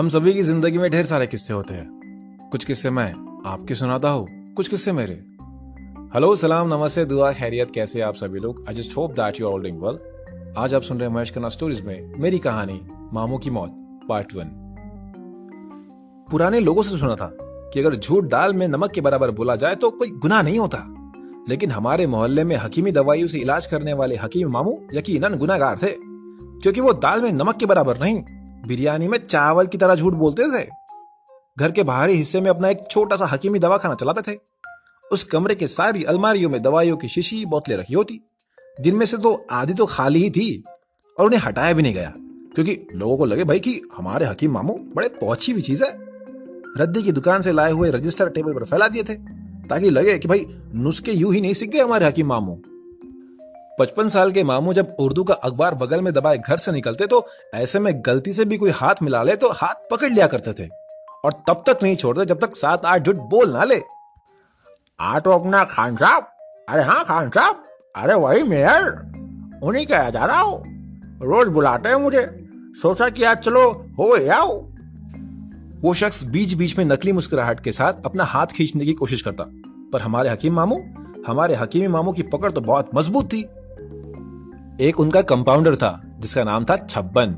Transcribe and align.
हम 0.00 0.08
सभी 0.08 0.32
की 0.34 0.42
ज़िंदगी 0.42 0.78
में 0.78 0.90
ढेर 0.90 1.04
सारे 1.04 1.26
किस्से 1.26 1.52
होते 1.54 1.74
हैं। 1.74 2.48
कुछ 2.52 2.64
किस्से 2.64 2.90
मैं 2.90 3.12
आपके 3.46 3.74
सुनाता 3.74 4.10
हूँ, 4.10 4.54
कुछ 4.54 4.68
किस्से 4.68 4.92
मेरे। 4.92 5.14
हेलो, 6.14 6.34
सलाम, 6.36 6.68
नमस्ते, 6.68 7.04
दुआ, 7.04 7.32
खैरियत, 7.32 7.70
कैसे 7.70 8.00
आप 8.00 8.14
सभी 8.14 8.40
लोग? 8.40 8.64
I 8.68 8.74
just 8.74 8.96
hope 8.96 9.12
that 9.12 9.40
you 9.40 9.50
are 9.50 9.58
doing 9.58 9.82
well 9.82 9.98
आज 10.58 10.74
आप 10.74 10.82
सुन 10.82 10.98
रहे 10.98 11.08
हैं 11.08 11.14
महेश 11.14 11.32
खन्ना 11.34 11.48
स्टोरीज 11.48 11.84
में 11.86 12.14
मेरी 12.18 12.38
कहानी, 12.38 12.80
मामू 13.12 13.38
की 13.38 13.50
मौत 13.50 13.74
पार्ट 14.08 14.34
वन 14.34 14.54
पुराने 16.28 16.60
लोगों 16.60 16.82
से 16.82 16.98
सुना 16.98 17.16
था 17.16 17.30
कि 17.36 17.80
अगर 17.80 17.96
झूठ 17.96 18.24
दाल 18.26 18.54
में 18.54 18.66
नमक 18.68 18.92
के 18.92 19.00
बराबर 19.00 19.30
बोला 19.32 19.56
जाए 19.56 19.74
तो 19.74 19.90
कोई 19.90 20.10
गुनाह 20.16 20.42
नहीं 20.42 20.58
होता। 20.58 20.84
लेकिन 21.48 21.70
हमारे 21.70 22.06
मोहल्ले 22.06 22.44
में 22.44 22.56
हकीमी 22.56 22.92
दवाइयों 22.92 23.28
से 23.28 23.38
इलाज 23.38 23.66
करने 23.66 23.92
वाले 23.92 24.16
हकीम 24.16 24.52
मामू 24.52 24.78
यकीनन 24.94 25.38
गुनागार 25.38 25.78
थे, 25.78 25.94
क्योंकि 25.94 26.80
वो 26.80 26.92
दाल 26.94 27.22
में 27.22 27.32
नमक 27.34 27.56
के 27.56 27.66
बराबर 27.66 28.00
नहीं 28.00 28.22
बिरयानी 28.70 29.08
में 29.08 29.18
चावल 29.20 29.66
की 29.66 29.78
तरह 29.78 29.94
झूठ 29.94 30.14
बोलते 30.14 30.46
थे। 30.52 30.64
घर 31.56 31.70
के 31.70 31.82
बाहरी 31.82 32.14
हिस्से 32.14 32.40
में 32.40 32.50
अपना 32.50 32.68
एक 32.68 32.86
छोटा 32.90 33.16
सा 33.16 33.26
हकीमी 33.26 33.58
दवाखाना 33.58 33.94
चलाते 33.94 34.22
थे। 34.22 34.38
उस 35.04 35.24
कमरे 35.24 35.54
के 35.54 35.68
सारी 35.68 36.04
अलमारियों 36.04 36.50
में 36.50 36.60
दवाइयों 36.62 36.96
की 36.96 37.08
शीशी, 37.08 37.44
बोतलें 37.46 37.76
रखी 37.76 37.94
होती। 37.94 38.20
जिनमें 38.80 39.06
से 39.06 39.16
तो 39.16 39.32
आधी 39.50 39.74
तो 39.74 39.86
खाली 39.86 40.22
ही 40.22 40.30
थी 40.30 40.62
और 41.18 41.26
उन्हें 41.26 41.40
हटाया 41.40 41.72
भी 41.72 41.82
नहीं 41.82 41.94
गया, 41.94 42.12
क्योंकि 42.54 42.78
लोगों 42.94 43.16
को 43.16 43.24
लगे 43.24 43.44
भाई 43.44 43.60
कि 43.60 43.80
हमारे 43.96 44.26
हकीम 44.26 44.52
मामू 44.52 44.78
बड़े 44.96 45.08
पहुँची 45.10 45.52
हुई 45.52 45.62
चीज़ 45.62 45.84
है। 45.84 45.90
रद्दी 46.78 47.02
की 47.02 47.12
दुकान 47.12 47.42
से 47.42 47.52
लाए 47.52 47.72
हुए 47.72 47.90
रजिस्टर 47.90 48.28
टेबल 48.28 48.54
पर 48.54 48.64
फैला 48.64 48.88
दिए 48.88 49.02
थे, 49.02 49.14
ताकि 49.68 49.90
लगे 49.90 50.18
कि 50.18 50.28
भाई 50.28 50.46
नुस्खे 50.74 51.12
यूँ 51.12 51.34
ही 51.34 51.40
नहीं 51.40 51.54
सीख 51.54 51.70
गए 51.70 51.80
हमारे 51.80 52.06
हकीम 52.06 52.26
मामू। 52.26 52.58
पचपन 53.80 54.08
साल 54.08 54.32
के 54.32 54.42
मामू 54.42 54.72
जब 54.72 54.96
उर्दू 55.00 55.22
का 55.24 55.34
अखबार 55.34 55.74
बगल 55.74 56.00
में 56.00 56.12
दबाए 56.14 56.38
घर 56.38 56.56
से 56.56 56.72
निकलते 56.72 57.06
तो 57.06 57.24
ऐसे 57.54 57.78
में 57.78 57.92
गलती 58.06 58.32
से 58.32 58.44
भी 58.44 58.56
कोई 58.56 58.70
हाथ 58.70 58.94
मिला 59.02 59.22
ले 59.22 59.36
तो 59.36 59.50
हाथ 59.52 59.88
पकड़ 59.90 60.10
लिया 60.10 60.26
करते 60.26 60.52
थे। 60.54 60.68
और 61.24 61.32
तब 61.48 61.62
तक 61.66 61.78
नहीं 61.82 61.96
छोड़ते 61.96 62.24
जब 62.24 62.40
तक 62.40 62.56
सात 62.56 62.84
आठ 62.84 63.06
झूठ 63.06 63.16
बोल 63.30 63.52
ना 63.52 63.64
ले। 63.64 63.80
आ 65.00 65.18
तो 65.18 65.30
अपना 65.30 65.62
खान 65.64 65.96
साहब, 65.96 66.26
अरे 66.68 66.82
हाँ 66.82 67.04
खान 67.04 67.30
साहब, 67.30 67.62
अरे 67.94 68.14
वही 68.14 68.42
मेयर, 68.42 68.90
उन्हीं 69.64 69.86
का 69.86 70.08
जा 70.10 70.24
रहा 70.24 70.40
हूँ। 70.40 70.62
रोज 71.22 71.48
बुलाते 71.48 71.88
हैं 71.88 71.96
मुझे, 71.96 72.22
सोचा 72.82 73.08
कि 73.08 73.24
आज 73.24 73.38
चलो 73.38 73.62
हो 73.98 74.12
आओ। 74.32 74.58
वो 75.82 75.94
शख्स 75.94 76.24
बीच 76.24 76.54
बीच 76.54 76.76
में 76.78 76.84
नकली 76.84 77.12
मुस्कुराहट 77.12 77.60
के 77.60 77.72
साथ 77.72 78.04
अपना 78.04 78.24
हाथ 78.24 78.46
खींचने 78.46 78.84
की 78.84 78.92
कोशिश 78.92 79.22
करता। 79.22 79.44
पर 79.92 80.00
हमारे 80.00 80.30
हकीम 80.30 80.54
मामू, 80.54 80.76
हमारे 81.26 81.54
हकीमी 81.54 81.88
मामू 81.88 82.12
की 82.12 82.22
पकड़ 82.22 82.52
तो 82.52 82.60
बहुत 82.60 82.90
मज़बूत 82.94 83.26
थी। 83.26 83.42
एक 84.80 85.00
उनका 85.00 85.22
कंपाउंडर 85.22 85.76
था, 85.76 86.00
जिसका 86.18 86.44
नाम 86.44 86.64
था 86.64 86.76
छब्बन, 86.78 87.36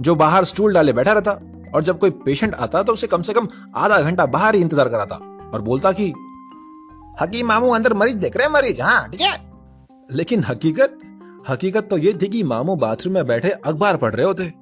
जो 0.00 0.14
बाहर 0.14 0.44
स्टूल 0.44 0.74
डाले 0.74 0.92
बैठा 0.92 1.12
रहता 1.12 1.32
और 1.74 1.84
जब 1.84 1.98
कोई 1.98 2.10
पेशेंट 2.24 2.54
आता 2.54 2.82
तो 2.82 2.92
उसे 2.92 3.06
कम 3.06 3.22
से 3.22 3.32
कम 3.32 3.48
आधा 3.76 4.00
घंटा 4.00 4.26
बाहर 4.28 4.54
ही 4.54 4.60
इंतज़ार 4.60 4.88
कराता 4.88 5.16
और 5.54 5.62
बोलता 5.62 5.92
कि 5.92 6.12
हकीम 7.20 7.46
मामू 7.46 7.70
अंदर 7.70 7.94
मरीज़ 7.94 8.16
देख 8.16 8.36
रहे 8.36 8.46
हैं 8.46 8.52
मरीज़ 8.52 8.82
हाँ 8.82 9.08
ठीक 9.10 9.20
है? 9.20 9.36
लेकिन 10.10 10.44
हकीकत 10.44 10.98
हकीकत 11.48 11.88
तो 11.90 11.98
ये 11.98 12.12
थी 12.22 12.28
कि 12.28 12.42
मामू 12.44 12.76
बाथरूम 12.76 13.14
में 13.14 13.26
बैठे 13.26 13.50
अखबार 13.50 13.96
पढ़ 13.96 14.14
रहे 14.14 14.26
होते। 14.26 14.52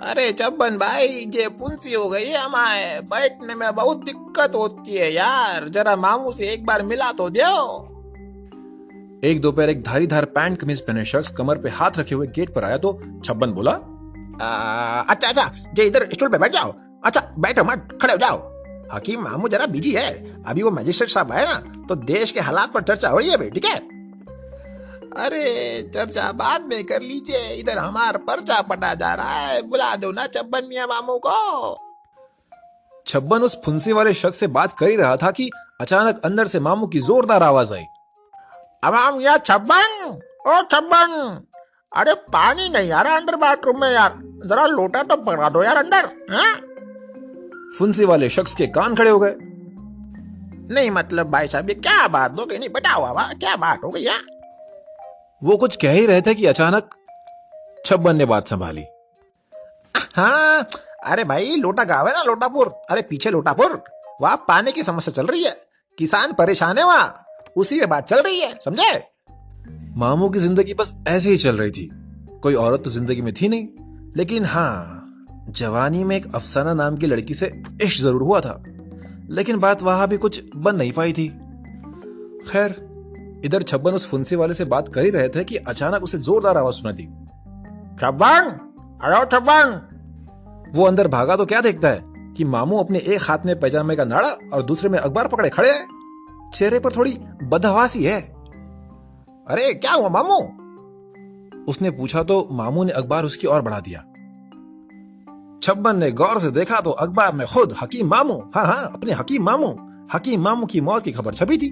अरे 0.00 0.32
चब्बन 0.32 0.76
भाई, 0.78 1.06
ये 1.34 1.48
पुंसी 1.48 1.94
हो 1.94 2.08
गई 2.08 2.24
है 2.24 2.38
हमारे, 2.38 3.00
बैठने 3.02 3.54
में 3.54 3.74
बहुत 3.74 4.04
दिक्कत 4.04 4.54
होती 4.54 4.94
है 4.94 5.12
यार, 5.12 5.68
जरा 5.68 5.96
मामू 5.96 6.32
से 6.32 6.48
एक 6.48 6.66
बार 6.66 6.82
मिला 6.82 7.10
तो 7.12 7.28
दो। 7.30 7.97
एक 9.24 9.40
दोपहर 9.40 9.70
एक 9.70 9.82
धारीधार 9.82 10.24
पैंट 10.24 10.58
कमीज 10.60 10.80
पहने 10.80 11.04
शख्स 11.04 11.30
कमर 11.30 11.58
पे 11.58 11.68
हाथ 11.68 11.98
रखे 11.98 12.14
हुए 12.14 12.26
गेट 12.26 12.54
पर 12.54 12.64
आया 12.64 12.76
तो 12.78 12.92
छब्बन 13.24 13.52
बोला 13.52 13.72
आ, 14.42 15.00
अच्छा 15.02 15.28
अच्छा 15.28 15.50
जे 15.74 15.84
इधर 15.84 16.08
स्टूल 16.12 16.28
पे 16.28 16.38
बैठ 16.38 16.52
जाओ। 16.52 16.72
अच्छा 17.04 17.20
बैठो 17.38 17.64
मत 17.64 17.98
खड़े 18.02 18.12
हो 18.12 18.18
जाओ। 18.18 18.36
हकीम 18.92 19.22
मामू 19.22 19.48
जरा 19.48 19.66
बिज़ी 19.66 19.92
है। 19.92 20.44
अभी 20.44 20.62
वो 20.62 20.70
मजिस्ट्रेट 20.70 21.10
साहब 21.10 21.32
आए 21.32 21.44
ना 21.44 21.84
तो 21.88 21.94
देश 22.04 22.32
के 22.32 22.40
हालात 22.40 22.72
पर 22.72 22.82
चर्चा 22.82 23.08
हो 23.08 23.18
रही 23.18 23.30
है 23.30 23.50
ठीक 23.50 23.64
है? 23.64 23.76
अरे 25.24 25.82
चर्चा 25.94 26.30
बाद 26.32 26.68
में 26.70 26.84
कर 26.84 27.02
लीजिए। 27.02 27.48
इधर 27.54 27.78
हमार 27.78 28.16
पर्चा 28.16 28.60
पटा 28.62 28.94
जा 28.94 29.14
रहा 29.14 29.34
है। 29.34 29.60
बुला 29.62 29.94
दो 29.96 30.12
ना 30.12 30.26
छब्बन 30.26 30.68
मिया 30.68 30.86
मामू 30.86 31.18
को। 31.26 31.76
छब्बन 33.06 33.42
उस 33.42 33.60
फुंसी 33.64 33.92
वाले 33.92 34.14
शख्स 34.14 34.38
से 34.38 34.46
बात 34.46 34.78
कर 34.78 34.88
ही 34.88 34.96
रहा 34.96 35.16
था 35.16 35.30
कि 35.30 35.50
अचानक 35.80 36.20
अंदर 36.24 36.46
से 36.46 36.60
मामू 36.60 36.86
की 36.86 37.00
जोरदार 37.00 37.42
आवाज़ 37.42 37.74
आई। 37.74 37.84
अमाम 38.82 39.20
या 39.20 39.36
छब्बन? 39.38 40.18
ओ 40.46 40.62
छब्बन। 40.72 41.12
अरे 41.92 42.14
पानी 42.32 42.68
नहीं 42.68 42.90
आ 42.92 43.02
रहा 43.02 43.16
अंदर 43.16 43.36
बाथरूम 43.36 43.80
में 43.80 43.90
यार। 43.90 44.14
जरा 44.46 44.66
लोटा 44.66 45.02
तो 45.02 45.16
पकड़ा 45.16 45.48
दो 45.48 45.62
यार 45.62 45.76
अंदर 45.76 46.08
हाँ? 46.30 46.54
फुंसी 47.78 48.04
वाले 48.04 48.28
शख्स 48.30 48.54
के 48.54 48.66
कान 48.66 48.94
खड़े 48.96 49.10
हो 49.10 49.18
गए। 49.18 49.34
नहीं 50.74 50.90
मतलब 50.90 51.30
भाई 51.30 51.48
साहब 51.48 51.68
ये 51.68 51.74
क्या 51.74 52.06
बात 52.08 52.38
हो 52.40 52.46
गई? 52.46 52.58
नहीं 52.58 52.68
बताओ 52.68 53.02
बाबा 53.02 53.22
क्या 53.32 53.56
बात 53.56 53.84
हो 53.84 53.90
गई 53.90 54.02
यार? 54.02 54.22
वो 55.42 55.56
कुछ 55.56 55.76
कह 55.76 55.92
ही 55.92 56.06
रहे 56.06 56.22
थे 56.22 56.34
कि 56.34 56.46
अचानक 56.46 56.94
छब्बन 57.86 58.16
ने 58.16 58.24
बात 58.24 58.48
संभाली। 58.48 58.84
हाँ 60.16 60.68
अरे 61.04 61.24
भाई 61.24 61.56
लोटा 61.56 61.84
गाँव 61.84 62.08
है 62.08 62.12
ना 62.14 62.22
लोटापुर। 62.22 62.68
अरे 62.90 63.02
पीछे 63.02 63.30
लोटापुर। 63.30 63.82
वहाँ 64.20 64.36
पानी 64.48 64.72
की 64.72 64.82
समस्या 64.82 65.12
चल 65.14 65.26
रही 65.26 65.44
है। 65.44 65.56
किसान 65.98 66.32
परेशान 66.32 66.78
है 66.78 66.84
वहाँ। 66.84 67.24
उसी 67.58 67.78
में 67.80 67.88
बात 67.88 68.06
चल 68.06 68.22
रही 68.22 68.40
है, 68.40 68.58
समझे? 68.64 69.02
मामू 69.96 70.28
की 70.28 70.38
ज़िंदगी 70.38 70.74
बस 70.74 70.94
ऐसे 71.08 71.30
ही 71.30 71.36
चल 71.36 71.56
रही 71.56 71.70
थी। 71.70 71.90
कोई 72.42 72.54
औरत 72.54 72.82
तो 72.84 72.90
ज़िंदगी 72.90 73.22
में 73.22 73.34
थी 73.34 73.48
नहीं। 73.48 73.68
लेकिन 74.16 74.44
हाँ 74.44 74.94
जवानी 75.50 76.04
में 76.04 76.16
एक 76.16 76.34
अफसाना 76.34 76.74
नाम 76.74 76.96
की 76.96 77.06
लड़की 77.06 77.34
से 77.34 77.62
इश्क 77.82 78.02
ज़रूर 78.02 78.22
हुआ 78.22 78.40
था। 78.40 78.62
लेकिन 79.30 79.58
बात 79.58 79.82
वहाँ 79.82 80.08
भी 80.08 80.16
कुछ 80.16 80.42
बन 80.56 80.76
नहीं 80.76 80.92
पाई 80.92 81.12
थी। 81.12 81.28
खैर, 82.48 82.76
इधर 83.44 83.62
छब्बन 83.62 83.92
उस 83.92 84.08
फुंसी 84.08 84.36
वाले 84.36 84.54
से 84.54 84.64
बात 84.64 84.88
कर 84.88 85.04
ही 85.04 85.10
रहे 85.10 85.28
थे 85.28 85.44
कि 85.44 85.56
अचानक 85.56 86.02
उसे 86.02 86.18
जोरदार 86.18 86.56
आवाज़ 86.56 86.74
सुना 86.74 86.92
दी। 86.92 87.02
छब्बन? 88.00 88.50
अरे 89.02 89.24
छब्बन! 89.26 89.80
वो 90.74 90.84
अंदर 90.84 91.08
भागा 91.08 91.36
तो 91.36 91.46
क्या 91.46 91.60
देखता 91.60 91.88
है 91.88 92.04
कि 92.36 92.44
मामू 92.44 92.78
अपने 92.78 92.98
एक 92.98 93.22
हाथ 93.22 93.38
में 93.46 93.60
पैजामे 93.60 93.96
का 93.96 94.04
नाड़ा 94.04 94.28
और 94.52 94.62
दूसरे 94.62 94.90
में 94.90 94.98
अखबार 94.98 95.28
पकड़े 95.28 95.48
खड़े 95.48 95.70
हैं? 95.70 95.97
चेहरे 96.54 96.78
पर 96.78 96.92
थोड़ी 96.92 97.18
बदहवासी 97.42 98.04
है। 98.04 98.20
अरे, 99.48 99.74
क्या 99.74 99.92
हुआ, 99.92 100.08
मामू? 100.08 100.58
उसने 101.68 101.90
पूछा 101.90 102.22
तो 102.22 102.48
मामू 102.52 102.84
ने 102.84 102.92
अखबार 102.92 103.24
उसकी 103.24 103.46
ओर 103.46 103.62
बढ़ा 103.62 103.80
दिया। 103.80 104.00
छब्बन 105.62 105.96
ने 105.96 106.10
गौर 106.12 106.38
से 106.38 106.50
देखा 106.50 106.80
तो 106.80 106.90
अखबार 106.90 107.34
में 107.34 107.46
खुद 107.46 107.76
हकीम 107.82 108.08
मामू 108.08 108.50
हाँ 108.54 108.66
हाँ 108.66 108.92
अपने 108.94 109.12
हकीम 109.12 109.42
मामू 109.42 109.76
हकीम 110.14 110.42
मामू 110.42 110.66
की 110.66 110.80
मौत 110.80 111.02
की 111.02 111.12
खबर 111.12 111.34
छपी 111.34 111.58
थी। 111.58 111.70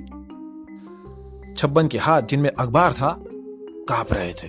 छब्बन 1.54 1.88
के 1.88 1.98
हाथ 1.98 2.22
जिनमें 2.22 2.50
अखबार 2.50 2.92
था, 2.92 3.24
काँप 3.88 4.12
रहे 4.12 4.32
थे। 4.32 4.48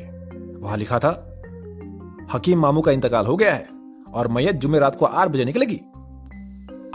वहाँ 0.59 0.77
लिखा 0.77 0.99
था, 0.99 1.41
हकीम 2.33 2.59
मामू 2.59 2.81
का 2.81 2.91
इंतकाल 2.91 3.25
हो 3.25 3.35
गया 3.35 3.53
है 3.53 3.67
और 4.13 4.27
मैयत 4.27 4.55
जुमे 4.55 4.79
रात 4.79 4.95
को 4.95 5.05
आठ 5.05 5.27
बजे 5.27 5.45
निकलेगी। 5.45 5.81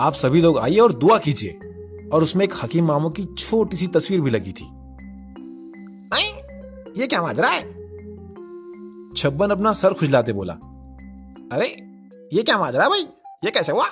आप 0.01 0.13
सभी 0.13 0.41
लोग 0.41 0.59
आइए 0.59 0.79
और 0.79 0.93
दुआ 0.93 1.19
कीजिए। 1.19 1.59
और 2.13 2.23
उसमें 2.23 2.45
एक 2.45 2.55
हकीम 2.63 2.87
मामू 2.87 3.11
की 3.11 3.25
छोटी 3.39 3.77
सी 3.77 3.87
तस्वीर 3.87 4.21
भी 4.21 4.31
लगी 4.31 4.53
थी। 4.53 4.65
आई? 6.15 6.25
ये 6.97 7.07
क्या 7.07 7.23
माजरा 7.23 7.49
है? 7.49 7.63
छब्बन 9.17 9.51
अपना 9.51 9.73
सर 9.73 9.95
खुजलाते 9.95 10.33
बोला। 10.33 10.53
अरे 11.53 11.67
ये 12.33 12.43
क्या 12.43 12.59
माजरा 12.59 12.89
भाई? 12.89 13.07
ये 13.45 13.51
कैसे 13.51 13.73
हुआ? 13.73 13.87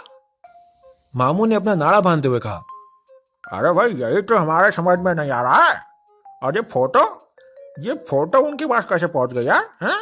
मामू 1.16 1.46
ने 1.46 1.54
अपना 1.54 1.74
नाड़ा 1.74 2.00
बांधते 2.00 2.28
हुए 2.28 2.38
कहा 2.38 2.62
अरे 3.52 3.72
भाई 3.72 3.92
यही 3.92 4.22
तो 4.22 4.36
हमारे 4.36 4.70
समझ 4.70 4.98
में 4.98 5.14
नहीं 5.14 5.30
आ 5.30 5.42
रहा 5.42 5.64
है। 5.64 5.80
और 6.42 6.56
ये 6.56 6.62
फ़ोटो? 6.62 7.02
ये 7.80 7.94
फ़ोटो 8.08 8.38
उनके 8.38 8.66
पास 8.66 8.84
कैसे 8.88 9.06
पहुँच 9.06 9.32
गई 9.32 9.44
यार 9.44 9.68
हाँ? 9.80 10.00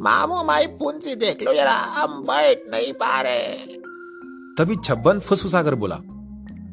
मामू 0.00 0.34
हमारी 0.34 0.66
पूंजी 0.78 1.14
देख 1.14 1.42
लो 1.42 1.54
जरा 1.54 1.74
हम 1.94 2.22
बैठ 2.22 2.70
नहीं 2.70 2.92
पा 2.92 3.20
रहे। 3.20 3.56
तभी 4.58 4.76
छब्बन 4.76 5.20
फुसफुसा 5.20 5.62
कर 5.62 5.74
बोला 5.74 5.96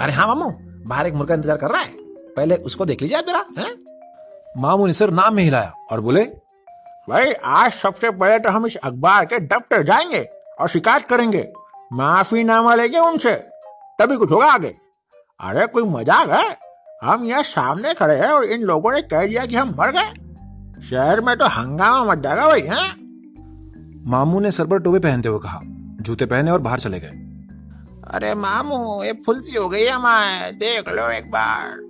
अरे 0.02 0.14
हाँ 0.14 0.28
मामू, 0.28 0.50
बाहर 0.86 1.08
एक 1.08 1.14
मुर्गा 1.14 1.36
इंतज़ार 1.36 1.58
कर 1.58 1.70
रहा 1.70 1.82
है। 1.82 1.92
पहले 2.36 2.56
उसको 2.56 2.86
देख 2.86 3.02
लीजिए 3.02 3.22
जरा, 3.22 3.46
है? 3.60 3.76
मामू 4.58 4.88
ने 4.88 4.94
सर 4.94 5.10
नाम 5.10 5.36
में 5.36 5.44
हिलाया 5.44 5.74
और 5.92 6.02
बोले, 6.02 6.24
भाई, 7.10 7.32
आज 7.34 7.72
सबसे 7.72 8.10
पहले 8.10 8.40
तो 8.40 8.50
हम 8.50 8.66
इस 8.66 8.76
अखबार 8.76 9.26
के 9.26 9.40
दफ्तर 9.40 9.84
जाएँगे 9.84 10.30
और 10.60 10.68
शिकायत 10.68 11.08
करेंगे। 11.08 11.48
माफीनामा 11.94 12.76
लेंगे 12.76 13.00
उनसे, 13.00 13.34
तभी 14.00 14.18
कुछ 14.18 14.32
होगा 14.32 14.46
आगे। 14.46 14.76
अरे, 15.40 15.68
कोई 15.68 15.84
मज़ाक 15.84 16.30
है? 16.30 16.58
हम 17.04 17.24
यहाँ 17.24 17.44
सामने 17.44 17.94
खड़े 17.94 18.16
हैं 18.16 18.28
और 18.28 18.44
इन 18.44 18.62
लोगों 18.62 18.92
ने 18.92 19.02
कह 19.02 19.28
दिया 19.28 19.46
कि 19.46 19.56
हम 19.56 19.76
मर 19.80 19.92
गए। 19.92 20.84
शहर 20.90 21.22
में 21.22 21.38
तो 21.38 21.46
हंगामा 21.46 22.04
मच 22.04 22.18
जाएगा 22.18 22.48
भाई, 22.48 22.62
हैं? 22.62 22.96
मामू 24.08 24.40
ने 24.40 24.52
सर 24.52 24.66
पर 24.66 24.80
टोपी 24.80 25.00
पहनते 25.00 25.30
हुए 25.30 25.40
कहा, 25.40 25.60
जूते 26.02 26.26
पहने 26.26 26.52
और 26.52 26.60
बाहर 26.60 26.80
चले 26.80 27.00
गए। 27.00 27.24
अरे 28.07 28.33
मामू, 28.36 29.04
ये 29.04 29.13
फुलसी 29.25 29.57
हो 29.57 29.68
गई 29.69 29.86
हमारे। 29.86 30.51
देख 30.54 30.89
लो 30.89 31.09
एक 31.12 31.30
बार। 31.31 31.86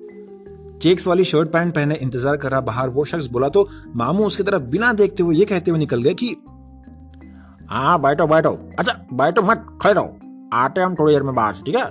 चेक्स 0.82 1.08
वाली 1.08 1.24
शर्ट 1.24 1.50
पैंट 1.50 1.74
पहने 1.76 1.96
इंतज़ार 1.96 2.38
कर 2.38 2.52
रहा 2.52 2.62
बाहर, 2.62 2.90
वो 2.90 3.06
शख्स 3.06 3.26
बोला 3.28 3.50
तो 3.50 3.68
मामू 3.96 4.26
उसकी 4.26 4.44
तरफ़ 4.44 4.62
बिना 4.66 4.92
देखते 4.94 5.24
हुए 5.24 5.36
ये 5.36 5.46
कहते 5.46 5.72
हुए 5.72 5.80
निकल 5.80 6.02
गए 6.04 6.14
कि 6.14 6.36
हाँ 7.70 8.00
बैठो 8.02 8.28
बैठो। 8.28 8.52
अच्छा 8.80 8.94
बैठो 9.14 9.42
मत, 9.42 9.66
खड़े 9.82 9.94
रहो। 9.94 10.50
आते 10.54 10.82
हम 10.82 10.96
थोड़ी 10.96 11.14
देर 11.14 11.24
में 11.24 11.34
बाहर 11.36 11.62
ठीक 11.66 11.76
है? 11.76 11.86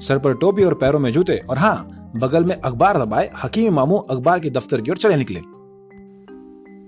सर 0.00 0.18
पर 0.18 0.34
टोपी 0.34 0.64
और 0.64 0.74
पैरों 0.74 1.00
में 1.00 1.10
जूते 1.12 1.36
और 1.50 1.58
हाँ 1.58 2.10
बगल 2.16 2.44
में 2.44 2.54
अखबार 2.56 2.98
दबाए 2.98 3.30
हकीम 3.42 3.74
मामू 3.74 3.96
अखबार 3.96 4.40
के 4.40 4.50
दफ्तर 4.50 4.80
की 4.80 4.90
ओर 4.90 4.96
चले 4.96 5.16
निकले। 5.16 5.40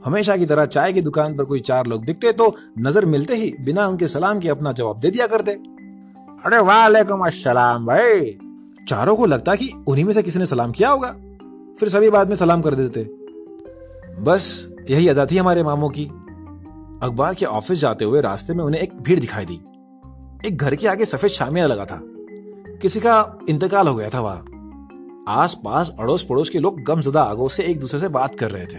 हमेशा 0.04 0.36
की 0.36 0.46
तरह 0.46 0.66
चाय 0.66 0.92
की 0.92 1.02
दुकान 1.02 1.36
पर 1.36 1.44
कोई 1.44 1.60
चार 1.60 1.86
लोग 1.86 2.04
दिखते 2.04 2.32
तो 2.32 2.54
नज़र 2.78 3.04
मिलते 3.06 3.36
ही 3.36 3.54
बिना 3.60 3.86
उनके 3.86 4.08
सलाम 4.08 4.40
के 4.40 4.48
अपना 4.48 4.72
जवाब 4.72 5.00
दे 5.00 5.10
दिया 5.10 5.26
करते। 5.26 5.58
अरे 6.46 6.58
वालेकुम 6.58 7.26
अस्सलाम 7.26 7.86
भाई। 7.86 8.38
चारों 8.88 9.16
को 9.16 9.26
लगता 9.26 9.54
कि 9.54 9.84
उन्हीं 9.88 10.04
में 10.04 10.12
से 10.12 10.22
किसी 10.22 10.38
ने 10.38 10.46
सलाम 10.46 10.72
किया 10.72 10.90
होगा। 10.90 11.10
फिर 11.80 11.88
सभी 11.88 12.10
बाद 12.10 12.28
में 12.28 12.34
सलाम 12.34 12.62
कर 12.62 12.74
देते। 12.74 13.00
बस 14.22 14.68
यही 14.90 15.08
अदा 15.08 15.26
थी 15.26 15.36
हमारे 15.36 15.62
मामों 15.62 15.90
की। 15.90 16.04
अखबार 17.02 17.34
के 17.34 17.46
ऑफ़िस 17.46 17.78
जाते 17.78 18.04
हुए 18.04 18.20
रास्ते 18.20 18.54
में 18.54 18.64
उन्हें 18.64 18.80
एक 18.80 19.00
भीड़ 19.02 19.20
दिखाई 19.20 19.44
दी। 19.44 19.60
एक 20.48 20.56
घर 20.56 20.74
के 20.74 20.88
आगे 20.88 21.04
सफ़ेद 21.04 21.30
शामिया 21.30 21.66
लगा 21.66 21.84
था। 21.84 22.00
किसी 22.82 23.00
का 23.00 23.38
इंतकाल 23.48 23.88
हो 23.88 23.94
गया 23.94 24.08
था 24.08 24.20
वहाँ। 24.20 24.44
आस 25.28 25.54
पास 25.54 25.90
अड़ोस 26.00 26.26
पड़ोस 26.28 26.50
के 26.50 26.58
लोग 26.58 26.82
गमजदा 26.82 27.22
आगों 27.22 27.48
से 27.48 27.62
एक 27.62 27.80
दूसरे 27.80 28.00
से 28.00 28.08
बात 28.08 28.34
कर 28.34 28.50
रहे 28.50 28.66
थे। 28.66 28.78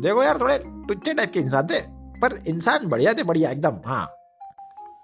देखो 0.00 0.22
यार, 0.22 0.40
थोड़े 0.40 0.58
टुच्चे 0.66 1.14
टाइप 1.14 1.30
के 1.32 1.40
इंसान 1.40 1.66
थे, 1.66 1.80
पर 2.20 2.38
इंसान 2.46 2.86
बढ़िया 2.86 3.12
थे, 3.12 3.22
बढ़िया, 3.22 3.50
एकदम 3.50 3.72
हाँ। 3.86 4.08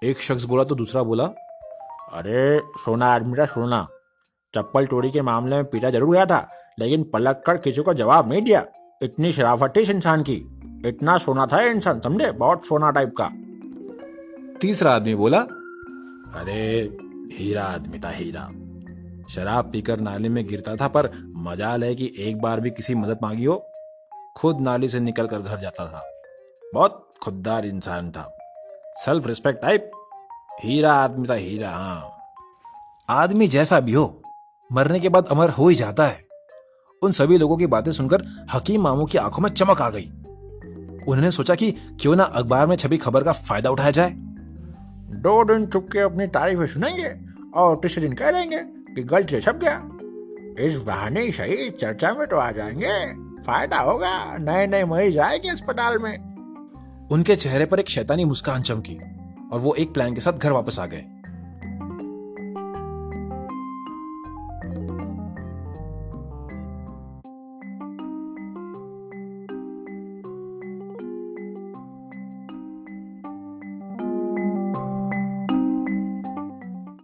एक 0.03 0.17
शख्स 0.17 0.45
बोला 0.45 0.63
तो 0.63 0.75
दूसरा 0.75 1.03
बोला 1.03 1.29
अरे 2.15 2.59
सोना 2.77 3.07
आदमी 3.15 3.37
था 3.37 3.45
सोना। 3.45 3.87
चप्पल 4.53 4.85
चोरी 4.85 5.09
के 5.11 5.21
मामले 5.21 5.55
में 5.55 5.65
पीटा 5.65 5.89
ज़रूर 5.89 6.15
गया 6.15 6.25
था 6.25 6.47
लेकिन 6.79 7.03
पलट 7.03 7.41
कर 7.45 7.57
किसी 7.57 7.81
को 7.81 7.93
जवाब 7.93 8.29
नहीं 8.29 8.41
दिया। 8.41 8.65
इतनी 9.01 9.31
शराफत 9.31 9.73
थी 9.75 9.81
इस 9.81 9.89
इंसान 9.89 10.23
की। 10.23 10.35
इतना 10.85 11.17
सोना 11.17 11.45
था 11.45 11.61
इंसान 11.61 11.99
समझे? 11.99 12.31
बहुत 12.31 12.65
सोना 12.65 12.91
टाइप 12.91 13.13
का। 13.21 13.29
तीसरा 14.61 14.91
आदमी 14.91 15.15
बोला 15.15 15.39
अरे 16.39 16.61
हीरा 17.33 17.63
आदमी 17.63 17.99
था 17.99 18.09
हीरा। 18.09 18.47
शराब 19.29 19.71
पीकर 19.71 19.99
नाली 19.99 20.29
में 20.29 20.45
गिरता 20.47 20.75
था 20.75 20.87
पर 20.87 21.09
मजाल 21.35 21.83
है 21.83 21.93
कि 21.95 22.11
एक 22.19 22.41
बार 22.41 22.59
भी 22.59 22.69
किसी 22.69 22.95
मदद 22.95 23.19
मांगी 23.23 23.45
हो। 23.45 23.57
खुद 24.37 24.61
नाली 24.61 24.89
से 24.89 24.99
निकल 24.99 25.27
कर 25.27 25.39
घर 25.39 25.59
जाता 25.59 25.85
था। 25.85 26.03
बहुत 26.73 27.13
खुददार 27.23 27.65
इंसान 27.65 28.11
था। 28.11 28.29
सेल्फ 28.95 29.27
रिस्पेक्ट 29.27 29.61
टाइप 29.61 29.91
हीरा 30.63 30.93
आदमी 30.93 31.27
था 31.27 31.33
हीरा 31.33 31.69
हाँ। 31.69 32.09
आदमी 33.09 33.47
जैसा 33.47 33.79
भी 33.79 33.93
हो 33.93 34.21
मरने 34.71 34.99
के 34.99 35.09
बाद 35.09 35.25
अमर 35.25 35.49
हो 35.49 35.67
ही 35.67 35.75
जाता 35.75 36.07
है। 36.07 36.25
उन 37.03 37.11
सभी 37.11 37.37
लोगों 37.37 37.57
की 37.57 37.67
बातें 37.67 37.91
सुनकर 37.91 38.47
हकीम 38.53 38.81
मामू 38.81 39.05
की 39.05 39.17
आँखों 39.17 39.43
में 39.43 39.49
चमक 39.49 39.81
आ 39.81 39.89
गई। 39.89 40.05
उन्होंने 41.07 41.31
सोचा 41.31 41.55
कि 41.55 41.71
क्यों 41.71 42.15
ना 42.15 42.23
अखबार 42.23 42.67
में 42.67 42.75
छपी 42.75 42.97
खबर 42.97 43.23
का 43.23 43.31
फ़ायदा 43.31 43.69
उठाया 43.69 43.91
जाए। 43.91 44.09
दो 45.15 45.43
दिन 45.43 45.65
चुप 45.65 45.89
के 45.91 45.99
अपनी 45.99 46.27
तारीफें 46.27 46.67
सुनेंगे 46.67 47.15
और 47.59 47.75
तीसरे 47.75 48.01
दिन 48.01 48.13
कह 48.13 48.31
देंगे 48.31 48.59
कि 48.93 49.03
गलत 49.03 49.43
छप 49.43 49.55
गया। 49.55 49.89
इस 50.65 50.81
बहाने 50.81 51.31
सही 51.31 51.69
चर्चा 51.69 52.13
में 52.13 52.27
तो 52.27 52.35
आ 52.35 52.51
जाएँगे। 52.51 53.13
फ़ायदा 53.43 53.77
होगा 53.77 54.37
नए 54.37 54.67
नए 54.67 54.85
मरीज़ 54.85 55.19
आएँगे 55.19 55.49
अस्पताल 55.49 55.97
में। 55.97 56.35
उनके 57.11 57.35
चेहरे 57.35 57.65
पर 57.65 57.79
एक 57.79 57.89
शैतानी 57.89 58.25
मुस्कान 58.25 58.61
चमकी। 58.61 58.99
और 59.55 59.61
वो 59.61 59.73
एक 59.73 59.93
प्लान 59.93 60.15
के 60.15 60.21
साथ 60.21 60.33
घर 60.33 60.51
वापस 60.51 60.79
आ 60.79 60.85
गए। 60.85 61.05